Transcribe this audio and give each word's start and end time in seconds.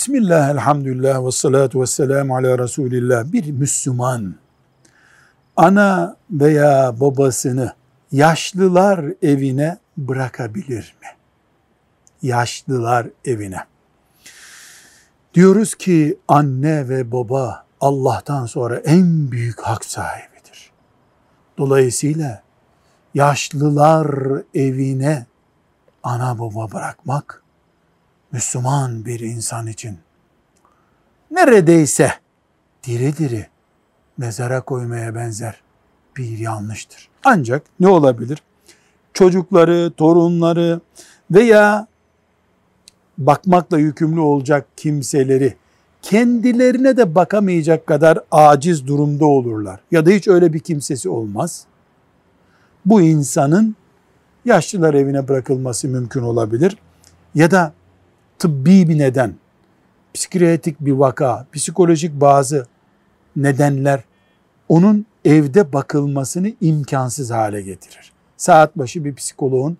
Bismillah, 0.00 0.50
elhamdülillah 0.50 1.26
ve 1.26 1.30
salatu 1.30 1.80
ve 1.80 1.86
selamu 1.86 2.36
ala 2.36 2.58
Resulillah. 2.58 3.32
Bir 3.32 3.50
Müslüman 3.50 4.34
ana 5.56 6.16
veya 6.30 7.00
babasını 7.00 7.72
yaşlılar 8.12 9.04
evine 9.22 9.78
bırakabilir 9.96 10.96
mi? 11.02 11.08
Yaşlılar 12.22 13.06
evine. 13.24 13.60
Diyoruz 15.34 15.74
ki 15.74 16.18
anne 16.28 16.88
ve 16.88 17.12
baba 17.12 17.64
Allah'tan 17.80 18.46
sonra 18.46 18.76
en 18.76 19.30
büyük 19.30 19.60
hak 19.60 19.84
sahibidir. 19.84 20.70
Dolayısıyla 21.58 22.42
yaşlılar 23.14 24.08
evine 24.54 25.26
ana 26.02 26.38
baba 26.38 26.72
bırakmak 26.72 27.42
Müslüman 28.32 29.04
bir 29.04 29.20
insan 29.20 29.66
için 29.66 29.98
neredeyse 31.30 32.12
diri 32.84 33.16
diri 33.16 33.46
mezara 34.18 34.60
koymaya 34.60 35.14
benzer 35.14 35.60
bir 36.16 36.38
yanlıştır. 36.38 37.08
Ancak 37.24 37.62
ne 37.80 37.88
olabilir? 37.88 38.42
Çocukları, 39.12 39.92
torunları 39.96 40.80
veya 41.30 41.86
bakmakla 43.18 43.78
yükümlü 43.78 44.20
olacak 44.20 44.66
kimseleri 44.76 45.56
kendilerine 46.02 46.96
de 46.96 47.14
bakamayacak 47.14 47.86
kadar 47.86 48.18
aciz 48.30 48.86
durumda 48.86 49.26
olurlar. 49.26 49.80
Ya 49.90 50.06
da 50.06 50.10
hiç 50.10 50.28
öyle 50.28 50.52
bir 50.52 50.58
kimsesi 50.58 51.08
olmaz. 51.08 51.64
Bu 52.86 53.00
insanın 53.00 53.76
yaşlılar 54.44 54.94
evine 54.94 55.28
bırakılması 55.28 55.88
mümkün 55.88 56.22
olabilir. 56.22 56.76
Ya 57.34 57.50
da 57.50 57.72
tıbbi 58.40 58.88
bir 58.88 58.98
neden, 58.98 59.34
psikiyatrik 60.14 60.80
bir 60.80 60.92
vaka, 60.92 61.46
psikolojik 61.52 62.20
bazı 62.20 62.66
nedenler 63.36 64.00
onun 64.68 65.06
evde 65.24 65.72
bakılmasını 65.72 66.52
imkansız 66.60 67.30
hale 67.30 67.62
getirir. 67.62 68.12
Saat 68.36 68.78
başı 68.78 69.04
bir 69.04 69.14
psikoloğun, 69.14 69.78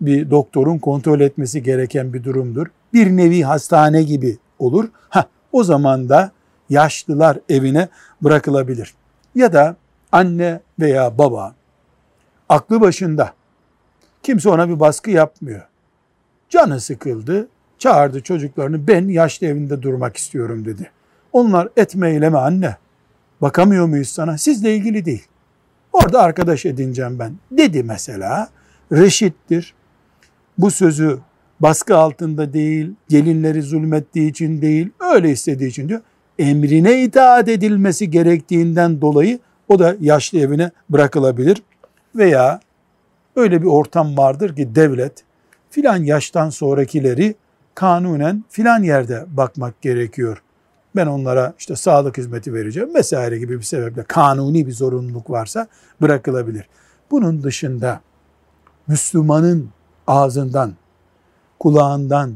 bir 0.00 0.30
doktorun 0.30 0.78
kontrol 0.78 1.20
etmesi 1.20 1.62
gereken 1.62 2.12
bir 2.12 2.24
durumdur. 2.24 2.66
Bir 2.92 3.06
nevi 3.06 3.42
hastane 3.42 4.02
gibi 4.02 4.38
olur. 4.58 4.88
Ha, 5.08 5.26
o 5.52 5.64
zaman 5.64 6.08
da 6.08 6.32
yaşlılar 6.70 7.38
evine 7.48 7.88
bırakılabilir. 8.22 8.94
Ya 9.34 9.52
da 9.52 9.76
anne 10.12 10.60
veya 10.80 11.18
baba 11.18 11.54
aklı 12.48 12.80
başında 12.80 13.32
kimse 14.22 14.48
ona 14.48 14.68
bir 14.68 14.80
baskı 14.80 15.10
yapmıyor. 15.10 15.62
Canı 16.48 16.80
sıkıldı, 16.80 17.48
çağırdı 17.82 18.20
çocuklarını 18.20 18.88
ben 18.88 19.08
yaşlı 19.08 19.46
evinde 19.46 19.82
durmak 19.82 20.16
istiyorum 20.16 20.64
dedi. 20.64 20.90
Onlar 21.32 21.68
etme 21.76 22.10
eyleme 22.10 22.38
anne 22.38 22.76
bakamıyor 23.40 23.86
muyuz 23.86 24.08
sana 24.08 24.38
sizle 24.38 24.76
ilgili 24.76 25.04
değil. 25.04 25.26
Orada 25.92 26.22
arkadaş 26.22 26.66
edineceğim 26.66 27.18
ben 27.18 27.32
dedi 27.50 27.82
mesela 27.82 28.48
reşittir. 28.92 29.74
Bu 30.58 30.70
sözü 30.70 31.18
baskı 31.60 31.96
altında 31.96 32.52
değil, 32.52 32.92
gelinleri 33.08 33.62
zulmettiği 33.62 34.30
için 34.30 34.62
değil, 34.62 34.88
öyle 35.14 35.30
istediği 35.30 35.68
için 35.68 35.88
diyor. 35.88 36.00
Emrine 36.38 37.02
itaat 37.02 37.48
edilmesi 37.48 38.10
gerektiğinden 38.10 39.00
dolayı 39.00 39.38
o 39.68 39.78
da 39.78 39.96
yaşlı 40.00 40.38
evine 40.38 40.70
bırakılabilir. 40.90 41.62
Veya 42.16 42.60
öyle 43.36 43.62
bir 43.62 43.66
ortam 43.66 44.16
vardır 44.16 44.56
ki 44.56 44.74
devlet 44.74 45.12
filan 45.70 46.04
yaştan 46.04 46.50
sonrakileri 46.50 47.34
kanunen 47.74 48.44
filan 48.48 48.82
yerde 48.82 49.26
bakmak 49.28 49.82
gerekiyor. 49.82 50.42
Ben 50.96 51.06
onlara 51.06 51.54
işte 51.58 51.76
sağlık 51.76 52.18
hizmeti 52.18 52.54
vereceğim 52.54 52.94
vesaire 52.94 53.38
gibi 53.38 53.58
bir 53.58 53.64
sebeple 53.64 54.02
kanuni 54.02 54.66
bir 54.66 54.72
zorunluluk 54.72 55.30
varsa 55.30 55.66
bırakılabilir. 56.00 56.68
Bunun 57.10 57.42
dışında 57.42 58.00
Müslümanın 58.86 59.70
ağzından, 60.06 60.74
kulağından 61.58 62.34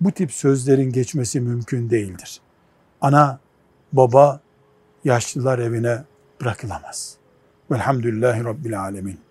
bu 0.00 0.12
tip 0.12 0.32
sözlerin 0.32 0.92
geçmesi 0.92 1.40
mümkün 1.40 1.90
değildir. 1.90 2.40
Ana, 3.00 3.38
baba 3.92 4.40
yaşlılar 5.04 5.58
evine 5.58 6.04
bırakılamaz. 6.40 7.16
Velhamdülillahi 7.70 8.44
Rabbil 8.44 8.80
Alemin. 8.80 9.29